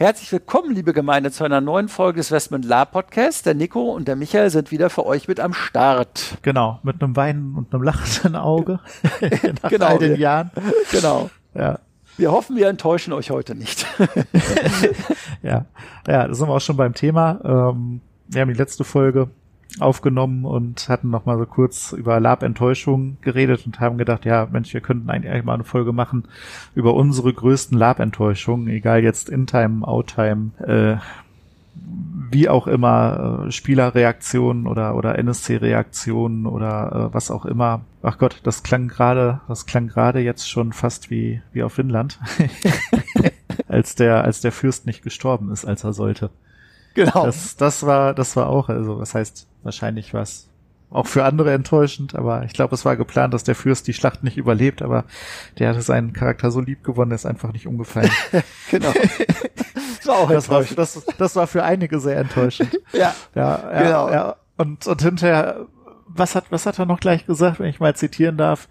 Herzlich 0.00 0.30
willkommen, 0.30 0.72
liebe 0.76 0.92
Gemeinde, 0.92 1.32
zu 1.32 1.42
einer 1.42 1.60
neuen 1.60 1.88
Folge 1.88 2.18
des 2.18 2.30
Westman 2.30 2.62
La 2.62 2.84
Podcasts. 2.84 3.42
Der 3.42 3.54
Nico 3.54 3.80
und 3.92 4.06
der 4.06 4.14
Michael 4.14 4.48
sind 4.50 4.70
wieder 4.70 4.90
für 4.90 5.04
euch 5.04 5.26
mit 5.26 5.40
am 5.40 5.52
Start. 5.52 6.38
Genau, 6.42 6.78
mit 6.84 7.02
einem 7.02 7.16
Weinen 7.16 7.56
und 7.56 7.74
einem 7.74 7.82
lachenden 7.82 8.36
Auge. 8.36 8.78
Nach 9.62 9.70
Genau, 9.70 9.86
all 9.86 9.98
den 9.98 10.10
wir- 10.12 10.18
Jahren. 10.18 10.50
Genau. 10.92 11.30
Ja, 11.52 11.80
Wir 12.16 12.30
hoffen, 12.30 12.54
wir 12.54 12.68
enttäuschen 12.68 13.12
euch 13.12 13.30
heute 13.32 13.56
nicht. 13.56 13.86
ja. 15.42 15.64
Ja, 16.06 16.28
da 16.28 16.32
sind 16.34 16.46
wir 16.48 16.54
auch 16.54 16.60
schon 16.60 16.76
beim 16.76 16.94
Thema. 16.94 17.40
Ähm, 17.44 18.00
wir 18.28 18.40
haben 18.42 18.48
die 18.52 18.58
letzte 18.58 18.84
Folge 18.84 19.28
aufgenommen 19.80 20.44
und 20.44 20.88
hatten 20.88 21.10
noch 21.10 21.26
mal 21.26 21.38
so 21.38 21.46
kurz 21.46 21.92
über 21.92 22.20
Lab-Enttäuschung 22.20 23.18
geredet 23.20 23.66
und 23.66 23.80
haben 23.80 23.98
gedacht, 23.98 24.24
ja, 24.24 24.48
Mensch, 24.50 24.72
wir 24.74 24.80
könnten 24.80 25.10
eigentlich 25.10 25.44
mal 25.44 25.54
eine 25.54 25.64
Folge 25.64 25.92
machen 25.92 26.24
über 26.74 26.94
unsere 26.94 27.32
größten 27.32 27.76
Lab-Enttäuschungen, 27.78 28.68
egal 28.68 29.02
jetzt 29.02 29.28
In-Time, 29.28 29.86
Out-Time, 29.86 30.50
äh, 30.66 30.96
wie 32.30 32.48
auch 32.48 32.66
immer, 32.66 33.46
äh, 33.46 33.52
Spielerreaktionen 33.52 34.66
oder, 34.66 34.96
oder 34.96 35.18
NSC-Reaktionen 35.18 36.46
oder 36.46 37.10
äh, 37.10 37.14
was 37.14 37.30
auch 37.30 37.44
immer. 37.44 37.82
Ach 38.02 38.18
Gott, 38.18 38.40
das 38.42 38.62
klang 38.62 38.88
gerade, 38.88 39.40
das 39.48 39.66
klang 39.66 39.88
gerade 39.88 40.20
jetzt 40.20 40.48
schon 40.48 40.72
fast 40.72 41.10
wie, 41.10 41.40
wie 41.52 41.62
auf 41.62 41.74
Finnland. 41.74 42.18
als 43.68 43.94
der, 43.94 44.24
als 44.24 44.40
der 44.40 44.52
Fürst 44.52 44.86
nicht 44.86 45.02
gestorben 45.02 45.50
ist, 45.52 45.64
als 45.64 45.84
er 45.84 45.92
sollte. 45.92 46.30
Genau. 46.94 47.26
Das, 47.26 47.56
das 47.56 47.84
war, 47.84 48.14
das 48.14 48.36
war 48.36 48.48
auch, 48.48 48.68
also 48.68 48.98
was 48.98 49.14
heißt, 49.14 49.46
wahrscheinlich 49.62 50.14
was 50.14 50.48
auch 50.90 51.06
für 51.06 51.24
andere 51.24 51.52
enttäuschend, 51.52 52.14
aber 52.14 52.44
ich 52.44 52.54
glaube, 52.54 52.74
es 52.74 52.84
war 52.86 52.96
geplant, 52.96 53.34
dass 53.34 53.44
der 53.44 53.54
Fürst 53.54 53.86
die 53.86 53.92
Schlacht 53.92 54.24
nicht 54.24 54.38
überlebt, 54.38 54.80
aber 54.80 55.04
der 55.58 55.68
hatte 55.68 55.82
seinen 55.82 56.14
Charakter 56.14 56.50
so 56.50 56.60
lieb 56.60 56.82
gewonnen, 56.82 57.10
ist 57.10 57.26
einfach 57.26 57.52
nicht 57.52 57.66
umgefallen. 57.66 58.10
genau. 58.70 58.92
Das 58.94 60.06
war 60.06 60.16
auch 60.16 60.30
Das 60.30 60.48
war, 60.48 60.64
das, 60.64 61.04
das 61.18 61.36
war 61.36 61.46
für 61.46 61.62
einige 61.62 62.00
sehr 62.00 62.16
enttäuschend. 62.16 62.78
Ja. 62.94 63.14
Ja, 63.34 63.70
ja, 63.70 63.82
Genau. 63.82 64.10
ja. 64.10 64.36
Und, 64.56 64.86
und 64.86 65.02
hinterher, 65.02 65.66
was 66.08 66.34
hat, 66.34 66.46
was 66.50 66.66
hat 66.66 66.78
er 66.78 66.86
noch 66.86 67.00
gleich 67.00 67.26
gesagt, 67.26 67.60
wenn 67.60 67.68
ich 67.68 67.80
mal 67.80 67.94
zitieren 67.94 68.36
darf? 68.36 68.68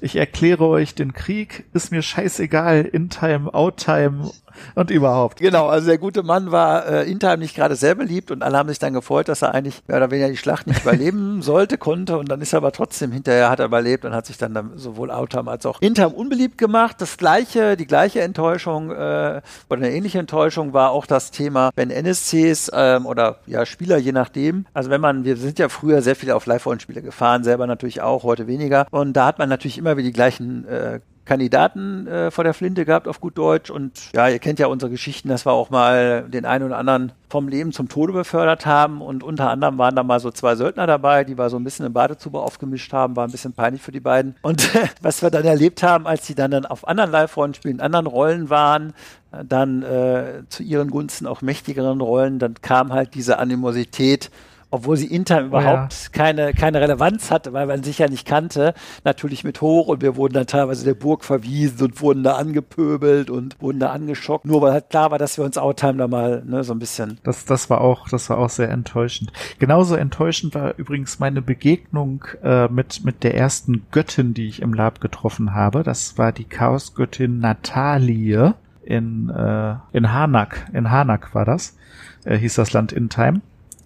Ich 0.00 0.16
erkläre 0.16 0.66
euch 0.66 0.94
den 0.94 1.12
Krieg, 1.12 1.64
ist 1.72 1.90
mir 1.90 2.02
scheißegal, 2.02 2.82
In-Time, 2.82 3.52
Out-Time 3.52 4.30
und 4.74 4.90
überhaupt. 4.90 5.38
Genau, 5.38 5.68
also 5.68 5.86
der 5.86 5.98
gute 5.98 6.22
Mann 6.22 6.50
war 6.50 6.86
äh, 6.86 7.10
in 7.10 7.18
Time 7.18 7.38
nicht 7.38 7.54
gerade 7.54 7.76
sehr 7.76 7.94
beliebt 7.94 8.30
und 8.30 8.42
alle 8.42 8.58
haben 8.58 8.68
sich 8.68 8.78
dann 8.78 8.92
gefreut, 8.92 9.28
dass 9.28 9.42
er 9.42 9.54
eigentlich 9.54 9.82
mehr 9.86 9.96
oder 9.96 10.10
weniger 10.10 10.28
die 10.28 10.36
Schlacht 10.36 10.66
nicht 10.66 10.82
überleben 10.82 11.42
sollte, 11.42 11.78
konnte 11.78 12.18
und 12.18 12.28
dann 12.28 12.40
ist 12.40 12.52
er 12.52 12.58
aber 12.58 12.72
trotzdem 12.72 13.12
hinterher 13.12 13.50
hat 13.50 13.60
er 13.60 13.66
überlebt 13.66 14.04
und 14.04 14.12
hat 14.12 14.26
sich 14.26 14.38
dann, 14.38 14.54
dann 14.54 14.72
sowohl 14.76 15.10
Outtime 15.10 15.50
als 15.50 15.66
auch 15.66 15.80
Intime 15.80 16.10
unbeliebt 16.10 16.58
gemacht. 16.58 16.96
Das 17.00 17.16
gleiche, 17.16 17.76
die 17.76 17.86
gleiche 17.86 18.20
Enttäuschung 18.20 18.90
äh, 18.90 18.94
oder 18.94 19.42
eine 19.70 19.92
ähnliche 19.92 20.18
Enttäuschung 20.18 20.72
war 20.72 20.90
auch 20.90 21.06
das 21.06 21.30
Thema, 21.30 21.70
wenn 21.76 21.90
NSCs 21.90 22.70
ähm, 22.74 23.06
oder 23.06 23.38
ja 23.46 23.66
Spieler, 23.66 23.98
je 23.98 24.12
nachdem. 24.12 24.66
Also 24.74 24.90
wenn 24.90 25.00
man, 25.00 25.24
wir 25.24 25.36
sind 25.36 25.58
ja 25.58 25.68
früher 25.68 26.02
sehr 26.02 26.16
viel 26.16 26.30
auf 26.32 26.46
Live-Rollenspiele 26.80 27.02
gefahren, 27.02 27.44
selber 27.44 27.66
natürlich 27.66 28.00
auch, 28.00 28.22
heute 28.22 28.46
weniger 28.46 28.86
und 28.90 29.12
da 29.14 29.26
hat 29.26 29.38
man 29.38 29.48
natürlich 29.48 29.78
immer 29.78 29.96
wieder 29.96 30.06
die 30.06 30.12
gleichen 30.12 30.66
äh, 30.66 31.00
Kandidaten 31.26 32.08
äh, 32.08 32.30
vor 32.32 32.42
der 32.42 32.54
Flinte 32.54 32.84
gehabt, 32.84 33.06
auf 33.06 33.20
gut 33.20 33.38
Deutsch. 33.38 33.70
Und 33.70 34.12
ja, 34.12 34.28
ihr 34.28 34.40
kennt 34.40 34.58
ja 34.58 34.66
unsere 34.66 34.90
Geschichten, 34.90 35.28
dass 35.28 35.46
wir 35.46 35.52
auch 35.52 35.70
mal 35.70 36.24
den 36.28 36.44
einen 36.44 36.64
oder 36.64 36.76
anderen 36.76 37.12
vom 37.28 37.46
Leben 37.46 37.70
zum 37.70 37.88
Tode 37.88 38.12
befördert 38.12 38.66
haben. 38.66 39.00
Und 39.00 39.22
unter 39.22 39.48
anderem 39.48 39.78
waren 39.78 39.94
da 39.94 40.02
mal 40.02 40.18
so 40.18 40.32
zwei 40.32 40.56
Söldner 40.56 40.88
dabei, 40.88 41.22
die 41.22 41.38
wir 41.38 41.48
so 41.48 41.56
ein 41.56 41.62
bisschen 41.62 41.86
im 41.86 41.92
Badezuber 41.92 42.42
aufgemischt 42.42 42.92
haben. 42.92 43.14
War 43.14 43.28
ein 43.28 43.30
bisschen 43.30 43.52
peinlich 43.52 43.80
für 43.80 43.92
die 43.92 44.00
beiden. 44.00 44.34
Und 44.42 44.70
was 45.02 45.22
wir 45.22 45.30
dann 45.30 45.44
erlebt 45.44 45.84
haben, 45.84 46.08
als 46.08 46.26
sie 46.26 46.34
dann, 46.34 46.50
dann 46.50 46.66
auf 46.66 46.88
anderen 46.88 47.12
Live-Rollenspielen, 47.12 47.80
anderen 47.80 48.06
Rollen 48.06 48.50
waren, 48.50 48.92
äh, 49.30 49.44
dann 49.44 49.84
äh, 49.84 50.42
zu 50.48 50.64
ihren 50.64 50.90
Gunsten 50.90 51.28
auch 51.28 51.42
mächtigeren 51.42 52.00
Rollen, 52.00 52.40
dann 52.40 52.54
kam 52.60 52.92
halt 52.92 53.14
diese 53.14 53.38
Animosität 53.38 54.30
obwohl 54.70 54.96
sie 54.96 55.06
intern 55.06 55.46
überhaupt 55.46 56.12
keine, 56.12 56.52
keine 56.52 56.80
Relevanz 56.80 57.30
hatte, 57.30 57.52
weil 57.52 57.66
man 57.66 57.82
sich 57.82 57.98
ja 57.98 58.08
nicht 58.08 58.26
kannte, 58.26 58.74
natürlich 59.04 59.44
mit 59.44 59.60
hoch 59.60 59.88
und 59.88 60.02
wir 60.02 60.16
wurden 60.16 60.34
dann 60.34 60.46
teilweise 60.46 60.84
der 60.84 60.94
Burg 60.94 61.24
verwiesen 61.24 61.82
und 61.82 62.00
wurden 62.00 62.22
da 62.22 62.36
angepöbelt 62.36 63.30
und 63.30 63.60
wurden 63.60 63.80
da 63.80 63.90
angeschockt, 63.90 64.44
nur 64.44 64.62
weil 64.62 64.72
halt 64.72 64.90
klar 64.90 65.10
war, 65.10 65.18
dass 65.18 65.38
wir 65.38 65.44
uns 65.44 65.58
Outtime 65.58 65.96
da 65.96 66.08
mal 66.08 66.42
ne, 66.46 66.64
so 66.64 66.72
ein 66.72 66.78
bisschen 66.78 67.18
Das, 67.24 67.44
das 67.44 67.70
war 67.70 67.80
auch, 67.80 68.08
das 68.08 68.30
war 68.30 68.38
auch 68.38 68.50
sehr 68.50 68.70
enttäuschend. 68.70 69.32
Genauso 69.58 69.96
enttäuschend 69.96 70.54
war 70.54 70.74
übrigens 70.76 71.18
meine 71.18 71.42
Begegnung 71.42 72.24
äh, 72.42 72.68
mit 72.68 73.04
mit 73.04 73.22
der 73.24 73.34
ersten 73.34 73.86
Göttin, 73.90 74.34
die 74.34 74.48
ich 74.48 74.62
im 74.62 74.74
Lab 74.74 75.00
getroffen 75.00 75.54
habe. 75.54 75.82
Das 75.82 76.18
war 76.18 76.32
die 76.32 76.44
Chaosgöttin 76.44 77.38
Natalie 77.38 78.54
in 78.84 79.30
äh, 79.30 79.74
in 79.92 80.12
Harnack. 80.12 80.68
In 80.72 80.90
Harnack 80.90 81.34
war 81.34 81.44
das. 81.44 81.76
Äh, 82.24 82.36
hieß 82.36 82.54
das 82.54 82.72
Land 82.72 82.92
in 82.92 83.08
Time. 83.08 83.40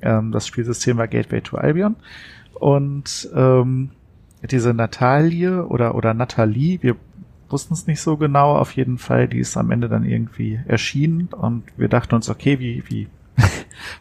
Ähm, 0.05 0.31
das 0.31 0.47
Spielsystem 0.47 0.97
war 0.97 1.09
Gateway 1.09 1.41
to 1.41 1.57
Albion 1.57 1.97
und 2.55 3.29
ähm, 3.35 3.91
diese 4.51 4.75
Natalie 4.75 5.67
oder 5.67 5.95
oder 5.95 6.15
Nathalie, 6.15 6.79
wir 6.83 6.97
wussten 7.49 7.75
es 7.75 7.87
nicht 7.87 8.01
so 8.01 8.17
genau. 8.17 8.57
Auf 8.57 8.73
jeden 8.73 8.99
Fall, 8.99 9.29
die 9.29 9.39
ist 9.39 9.57
am 9.57 9.71
Ende 9.71 9.89
dann 9.89 10.05
irgendwie 10.05 10.61
erschienen 10.67 11.29
und 11.29 11.65
wir 11.77 11.89
dachten 11.89 12.15
uns, 12.15 12.29
okay, 12.29 12.59
wie, 12.59 12.83
wie 12.89 13.09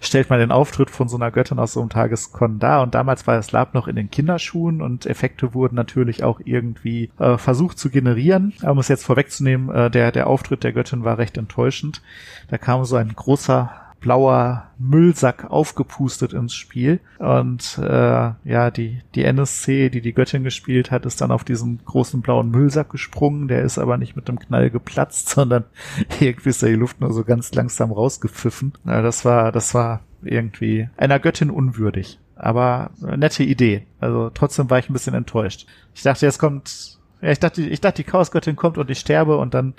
stellt 0.02 0.30
man 0.30 0.40
den 0.40 0.52
Auftritt 0.52 0.90
von 0.90 1.08
so 1.08 1.18
einer 1.18 1.32
Göttin 1.32 1.60
aus 1.60 1.74
so 1.74 1.80
einem 1.80 1.90
Tageskon 1.90 2.60
dar? 2.60 2.82
Und 2.82 2.96
damals 2.96 3.26
war 3.28 3.36
das 3.36 3.52
Lab 3.52 3.74
noch 3.74 3.88
in 3.88 3.96
den 3.96 4.12
Kinderschuhen 4.12 4.82
und 4.82 5.06
Effekte 5.06 5.54
wurden 5.54 5.76
natürlich 5.76 6.24
auch 6.24 6.40
irgendwie 6.44 7.10
äh, 7.20 7.38
versucht 7.38 7.78
zu 7.78 7.90
generieren. 7.90 8.54
Aber 8.62 8.74
um 8.74 8.80
es 8.80 8.88
jetzt 8.88 9.06
vorwegzunehmen, 9.06 9.70
äh, 9.70 9.90
der, 9.90 10.12
der 10.12 10.28
Auftritt 10.28 10.64
der 10.64 10.74
Göttin 10.74 11.04
war 11.04 11.18
recht 11.18 11.38
enttäuschend. 11.38 12.02
Da 12.50 12.58
kam 12.58 12.84
so 12.86 12.96
ein 12.96 13.14
großer 13.16 13.72
blauer 14.04 14.70
Müllsack 14.78 15.50
aufgepustet 15.50 16.34
ins 16.34 16.54
Spiel. 16.54 17.00
Und 17.20 17.80
äh, 17.80 18.32
ja, 18.44 18.70
die, 18.70 19.02
die 19.16 19.24
NSC, 19.24 19.90
die 19.90 20.02
die 20.02 20.14
Göttin 20.14 20.44
gespielt 20.44 20.92
hat, 20.92 21.06
ist 21.06 21.22
dann 21.22 21.32
auf 21.32 21.46
diesen 21.46 21.80
großen 21.86 22.22
blauen 22.22 22.52
Müllsack 22.52 22.90
gesprungen. 22.90 23.48
Der 23.48 23.64
ist 23.64 23.80
aber 23.80 23.98
nicht 23.98 24.16
mit 24.16 24.28
einem 24.28 24.40
Knall 24.40 24.70
geplatzt, 24.70 25.30
sondern 25.36 25.64
irgendwie 26.20 26.50
ist 26.50 26.62
da 26.62 26.68
die 26.68 26.74
Luft 26.74 27.00
nur 27.00 27.14
so 27.14 27.24
ganz 27.24 27.54
langsam 27.54 27.92
rausgepfiffen. 27.92 28.74
Ja, 28.86 29.02
das 29.02 29.24
war, 29.24 29.52
das 29.54 29.74
war 29.74 30.02
irgendwie 30.22 30.90
einer 30.98 31.20
Göttin 31.20 31.50
unwürdig. 31.50 32.20
Aber 32.36 32.92
äh, 33.08 33.16
nette 33.16 33.44
Idee. 33.44 33.88
Also 34.02 34.30
trotzdem 34.32 34.70
war 34.70 34.80
ich 34.80 34.90
ein 34.90 34.94
bisschen 34.94 35.16
enttäuscht. 35.16 35.66
Ich 35.96 36.04
dachte, 36.04 36.26
jetzt 36.26 36.40
kommt 36.40 37.00
ja, 37.24 37.32
ich 37.32 37.40
dachte, 37.40 37.62
ich 37.62 37.80
dachte, 37.80 38.04
die 38.04 38.10
Chaosgöttin 38.10 38.58
kommt 38.58 38.78
und 38.78 38.90
ich 38.90 39.00
sterbe 39.00 39.38
und 39.38 39.54
dann, 39.54 39.74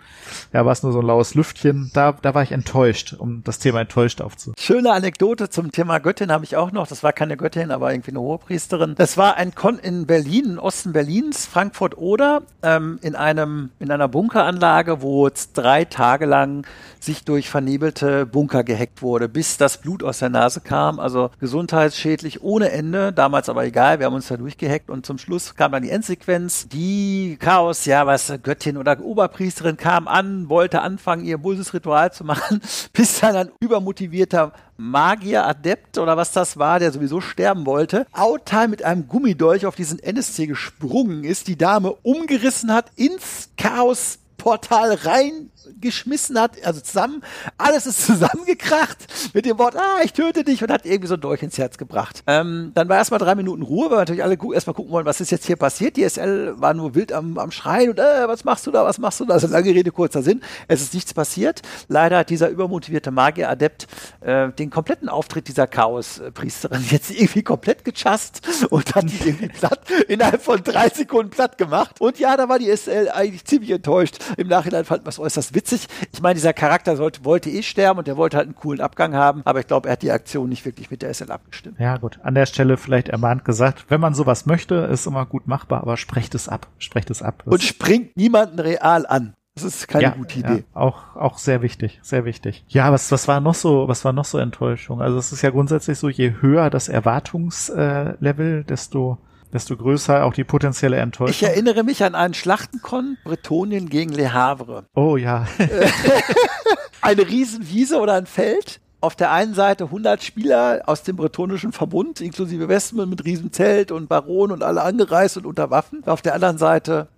ja, 0.55 0.65
war 0.65 0.73
es 0.73 0.83
nur 0.83 0.93
so 0.93 1.01
ein 1.01 1.07
laues 1.07 1.35
Lüftchen. 1.35 1.91
Da, 1.93 2.13
da 2.13 2.35
war 2.35 2.43
ich 2.43 2.53
enttäuscht, 2.53 3.15
um 3.19 3.43
das 3.45 3.59
Thema 3.59 3.83
enttäuscht 3.83 4.23
aufzu. 4.23 4.55
Schöne 4.59 4.93
Anekdote 4.93 5.51
zum 5.51 5.71
Thema 5.71 5.99
Göttin 5.99 6.33
habe 6.33 6.45
ich 6.45 6.57
auch 6.57 6.73
noch. 6.73 6.87
Das 6.87 7.03
war 7.03 7.13
keine 7.13 7.37
Göttin, 7.37 7.71
aber 7.71 7.93
irgendwie 7.93 8.13
eine 8.13 8.21
Hohepriesterin. 8.21 8.95
Das 8.97 9.19
war 9.19 9.37
ein 9.37 9.55
Kon 9.55 9.79
in 9.79 10.07
Berlin, 10.07 10.53
im 10.53 10.59
Osten 10.59 10.95
Berlins, 10.95 11.45
Frankfurt-Oder, 11.45 12.43
ähm, 12.63 12.99
in 13.03 13.15
einem, 13.15 13.71
in 13.79 13.91
einer 13.91 14.09
Bunkeranlage, 14.09 15.03
wo 15.03 15.29
drei 15.53 15.85
Tage 15.85 16.25
lang 16.25 16.67
sich 16.99 17.25
durch 17.25 17.51
vernebelte 17.51 18.25
Bunker 18.25 18.65
gehackt 18.65 19.03
wurde, 19.03 19.29
bis 19.29 19.59
das 19.59 19.79
Blut 19.79 20.03
aus 20.03 20.21
der 20.21 20.31
Nase 20.31 20.63
kam. 20.63 20.99
Also 20.99 21.31
gesundheitsschädlich 21.41 22.43
ohne 22.43 22.71
Ende. 22.71 23.13
Damals 23.13 23.51
aber 23.51 23.65
egal, 23.67 23.99
wir 23.99 24.07
haben 24.07 24.15
uns 24.15 24.29
da 24.29 24.39
durchgehackt 24.39 24.89
und 24.89 25.05
zum 25.05 25.19
Schluss 25.19 25.55
kam 25.55 25.73
dann 25.73 25.83
die 25.83 25.91
Endsequenz. 25.91 26.69
Die 26.69 27.34
Chaos, 27.37 27.85
ja, 27.85 28.07
was, 28.07 28.33
Göttin 28.43 28.77
oder 28.77 29.01
Oberpriesterin 29.01 29.77
kam 29.77 30.09
an, 30.09 30.49
wollte 30.49 30.81
anfangen, 30.81 31.25
ihr 31.25 31.39
böses 31.39 31.75
Ritual 31.75 32.13
zu 32.13 32.25
machen, 32.25 32.61
bis 32.93 33.21
dann 33.21 33.37
ein 33.37 33.53
übermotivierter 33.61 34.53
Magier, 34.77 35.47
Adept 35.47 35.99
oder 35.99 36.17
was 36.17 36.33
das 36.33 36.57
war, 36.57 36.79
der 36.79 36.93
sowieso 36.93 37.21
sterben 37.21 37.67
wollte, 37.67 38.07
Outtime 38.13 38.69
mit 38.69 38.85
einem 38.85 39.09
Gummidolch 39.09 39.67
auf 39.67 39.77
diesen 39.77 39.99
NSC 39.99 40.47
gesprungen 40.47 41.25
ist, 41.25 41.49
die 41.49 41.57
Dame 41.57 41.93
umgerissen 42.03 42.73
hat, 42.73 42.91
ins 42.97 43.51
Chaos 43.57 44.19
Portal 44.37 44.95
rein 45.05 45.51
geschmissen 45.81 46.39
hat, 46.39 46.65
also 46.65 46.81
zusammen, 46.81 47.23
alles 47.59 47.87
ist 47.87 48.07
zusammengekracht 48.07 49.07
mit 49.35 49.47
dem 49.47 49.59
Wort, 49.59 49.77
ah, 49.77 49.99
ich 50.05 50.13
töte 50.13 50.45
dich 50.45 50.63
und 50.63 50.71
hat 50.71 50.87
irgendwie 50.87 51.09
so 51.09 51.15
ein 51.15 51.21
Dolch 51.21 51.43
ins 51.43 51.59
Herz 51.59 51.79
gebracht. 51.79 52.23
Ähm, 52.27 52.73
dann 52.75 52.89
war 52.89 52.97
erstmal 52.97 53.21
drei 53.21 53.35
Minuten 53.35 53.63
Ruhe, 53.63 53.87
weil 53.87 53.97
wir 53.97 54.01
natürlich 54.01 54.23
alle 54.23 54.37
gu 54.37 54.53
erstmal 54.53 54.75
gucken 54.75 54.93
wollen, 54.93 55.07
was 55.07 55.21
ist 55.21 55.31
jetzt 55.31 55.47
hier 55.47 55.57
passiert. 55.57 55.97
Die 55.97 56.09
SL 56.09 56.55
war 56.57 56.75
nur 56.75 56.95
wild 56.95 57.13
am, 57.13 57.39
am 57.39 57.51
Schreien 57.51 57.91
und 57.91 57.99
äh, 57.99 58.29
was 58.29 58.45
machst 58.45 58.67
du 58.67 58.71
da, 58.71 58.85
was 58.85 58.99
machst 58.99 59.21
du 59.21 59.25
da? 59.25 59.35
Also 59.35 59.47
lange 59.47 59.71
Rede, 59.71 59.91
kurzer 59.91 60.23
Sinn. 60.23 60.43
Es 60.69 60.83
ist 60.83 60.95
nichts 60.95 61.15
passiert. 61.15 61.63
Leider 61.89 62.19
hat 62.19 62.31
dieser 62.31 62.49
übermotivierte 62.49 63.11
Magier-Adept 63.11 63.87
äh, 64.21 64.51
den 64.53 64.71
kompletten 64.71 65.09
Auftritt 65.09 65.49
dieser 65.49 65.67
Chaos-Priesterin 65.67 66.85
jetzt 66.91 67.11
irgendwie 67.11 67.43
komplett 67.43 67.85
gechast 67.85 68.41
und 68.71 68.95
hat 68.95 69.05
die 69.05 69.29
irgendwie 69.29 69.49
platt, 69.49 69.81
innerhalb 70.09 70.43
von 70.43 70.63
drei 70.63 70.89
Sekunden 70.89 71.31
platt 71.31 71.59
gemacht. 71.59 72.01
Und 72.01 72.19
ja, 72.19 72.37
da 72.37 72.49
war 72.49 72.59
die 72.59 72.75
SL 72.75 73.09
eigentlich 73.13 73.45
ziemlich 73.45 73.71
enttäuscht. 73.71 74.19
Im 74.37 74.49
Nachhinein 74.49 74.85
fand 74.85 75.05
man 75.05 75.11
es 75.11 75.19
äußerst 75.19 75.54
witzig. 75.55 75.87
Ich 76.13 76.23
meine, 76.23 76.35
dieser 76.35 76.53
Charakter 76.53 76.97
sollte, 76.97 77.25
wollte 77.25 77.51
eh 77.51 77.63
sterben 77.63 77.99
und 77.99 78.07
der 78.07 78.17
wollte 78.17 78.37
halt 78.37 78.47
einen 78.47 78.57
coolen 78.57 78.81
Abgang 78.81 79.15
haben, 79.15 79.43
aber 79.45 79.61
ich 79.61 79.67
glaube, 79.67 79.89
er 79.89 79.93
hat 79.93 80.03
die 80.03 80.11
Aktion 80.11 80.49
nicht 80.49 80.65
wirklich 80.65 80.91
mit 80.91 81.03
der 81.03 81.13
SL 81.13 81.31
abgestimmt. 81.31 81.79
Ja, 81.79 81.97
gut. 81.97 82.19
An 82.23 82.35
der 82.35 82.47
Stelle 82.47 82.77
vielleicht 82.77 83.09
ermahnt 83.09 83.45
gesagt, 83.45 83.87
wenn 83.89 84.01
man 84.01 84.15
sowas 84.15 84.47
möchte, 84.47 84.75
ist 84.75 85.07
immer 85.07 85.27
gut 85.27 85.47
machbar, 85.47 85.83
aber 85.83 85.97
sprecht 85.97 86.35
es 86.35 86.49
ab. 86.49 86.69
Sprecht 86.79 87.11
es 87.11 87.23
ab. 87.23 87.43
und 87.47 87.63
springt 87.63 88.17
niemanden 88.17 88.59
real 88.59 89.07
an. 89.07 89.35
Das 89.55 89.63
ist 89.63 89.87
keine 89.87 90.03
ja, 90.03 90.11
gute 90.11 90.41
Idee. 90.41 90.65
Ja, 90.75 90.81
auch, 90.81 91.15
auch 91.15 91.39
sehr 91.39 91.63
wichtig, 91.63 92.01
sehr 92.03 92.25
wichtig. 92.25 92.65
Ja, 92.69 92.91
was, 92.91 93.13
was 93.13 93.29
war 93.29 93.41
noch 93.41 93.55
so, 93.55 93.87
was 93.87 94.05
war 94.05 94.13
noch 94.13 94.25
so 94.25 94.39
Enttäuschung? 94.39 95.01
Also 95.01 95.17
es 95.17 95.31
ist 95.33 95.43
ja 95.43 95.51
grundsätzlich 95.51 95.97
so, 95.97 96.09
je 96.09 96.35
höher 96.41 96.71
das 96.71 96.89
Erwartungslevel, 96.89 98.65
desto, 98.65 99.19
desto 99.55 99.77
größer 99.77 100.25
auch 100.25 100.35
die 100.35 100.45
potenzielle 100.45 100.97
Enttäuschung. 100.97 101.31
Ich 101.31 101.43
erinnere 101.43 101.85
mich 101.85 102.03
an 102.03 102.15
einen 102.15 102.35
Schlachtenkon 102.35 103.17
Bretonien 103.25 103.89
gegen 103.89 104.13
Le 104.13 104.35
Havre. 104.35 104.85
Oh 104.95 105.17
ja. 105.17 105.47
Eine 107.01 107.29
Riesenwiese 107.29 108.01
oder 108.01 108.15
ein 108.15 108.27
Feld. 108.27 108.81
Auf 109.01 109.15
der 109.15 109.31
einen 109.31 109.53
Seite 109.53 109.85
100 109.85 110.25
Spieler 110.25 110.83
aus 110.87 111.03
dem 111.03 111.17
bretonischen 111.17 111.73
Verbund, 111.73 112.23
inklusive 112.23 112.69
Westman 112.69 113.11
mit 113.11 113.25
Riesenzelt 113.27 113.93
und 113.93 114.09
Baron 114.09 114.51
und 114.51 114.63
alle 114.63 114.81
angereist 114.83 115.37
und 115.37 115.45
unter 115.45 115.71
Waffen. 115.71 116.03
Auf 116.07 116.23
der 116.23 116.35
anderen 116.35 116.57
Seite 116.57 117.09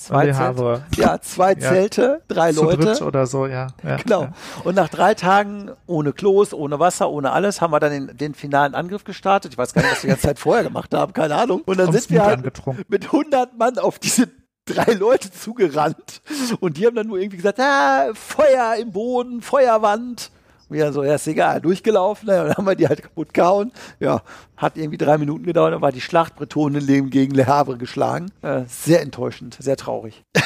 zwei, 0.00 0.32
Zelte, 0.32 0.84
ja, 0.96 1.20
zwei 1.20 1.52
Ja. 1.52 1.58
Zelte, 1.60 2.22
drei 2.28 2.52
Zu 2.52 2.64
Leute. 2.64 3.04
oder 3.04 3.26
so, 3.26 3.46
ja. 3.46 3.68
ja 3.82 3.96
Genau. 3.96 4.22
Ja. 4.22 4.32
Und 4.64 4.74
nach 4.74 4.88
drei 4.88 5.14
Tagen 5.14 5.70
ohne 5.86 6.12
Klos, 6.12 6.54
ohne 6.54 6.78
Wasser, 6.78 7.10
ohne 7.10 7.32
alles, 7.32 7.60
haben 7.60 7.72
wir 7.72 7.80
dann 7.80 7.92
den, 7.92 8.16
den 8.16 8.34
finalen 8.34 8.74
Angriff 8.74 9.04
gestartet. 9.04 9.52
Ich 9.52 9.58
weiß 9.58 9.74
gar 9.74 9.82
nicht, 9.82 9.92
was 9.92 10.02
wir 10.02 10.08
die 10.08 10.12
ganze 10.12 10.26
Zeit 10.28 10.38
vorher 10.38 10.64
gemacht 10.64 10.92
haben, 10.94 11.12
keine 11.12 11.36
Ahnung. 11.36 11.62
Und 11.66 11.78
dann 11.78 11.92
sind 11.92 12.10
wir 12.10 12.24
halt 12.24 12.42
mit 12.88 13.04
100 13.06 13.58
Mann 13.58 13.78
auf 13.78 13.98
diese 13.98 14.28
drei 14.64 14.92
Leute 14.92 15.30
zugerannt. 15.30 16.22
Und 16.60 16.76
die 16.76 16.86
haben 16.86 16.96
dann 16.96 17.06
nur 17.06 17.18
irgendwie 17.18 17.38
gesagt, 17.38 17.60
ah, 17.60 18.10
Feuer 18.14 18.76
im 18.76 18.92
Boden, 18.92 19.42
Feuerwand. 19.42 20.30
Wir 20.70 20.92
so, 20.92 21.02
ja, 21.02 21.14
ist 21.16 21.26
egal, 21.26 21.60
durchgelaufen. 21.60 22.28
Ne? 22.28 22.40
Und 22.42 22.48
dann 22.48 22.56
haben 22.56 22.66
wir 22.66 22.74
die 22.76 22.88
halt 22.88 23.02
kaputt 23.02 23.34
gehauen. 23.34 23.72
Ja, 23.98 24.22
hat 24.56 24.76
irgendwie 24.76 24.98
drei 24.98 25.18
Minuten 25.18 25.44
gedauert, 25.44 25.74
dann 25.74 25.82
war 25.82 25.92
die 25.92 26.00
Schlacht 26.00 26.36
Bretonenleben 26.36 27.10
gegen 27.10 27.34
Le 27.34 27.46
Havre 27.46 27.76
geschlagen. 27.76 28.30
Äh, 28.42 28.62
sehr 28.66 29.02
enttäuschend, 29.02 29.56
sehr 29.60 29.76
traurig. 29.76 30.24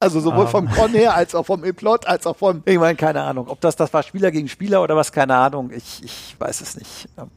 Also 0.00 0.18
sowohl 0.18 0.46
Ah. 0.46 0.48
vom 0.48 0.68
Con 0.68 0.90
her, 0.90 1.14
als 1.14 1.32
auch 1.36 1.46
vom 1.46 1.64
E-Plot, 1.64 2.08
als 2.08 2.26
auch 2.26 2.36
vom, 2.36 2.62
ich 2.64 2.76
meine, 2.76 2.96
keine 2.96 3.22
Ahnung. 3.22 3.46
Ob 3.46 3.60
das, 3.60 3.76
das 3.76 3.94
war 3.94 4.02
Spieler 4.02 4.32
gegen 4.32 4.48
Spieler 4.48 4.82
oder 4.82 4.96
was, 4.96 5.12
keine 5.12 5.36
Ahnung. 5.36 5.70
Ich, 5.72 6.02
ich 6.02 6.34
weiß 6.40 6.60
es 6.60 6.76
nicht. 6.76 7.08
Ja. 7.16 7.28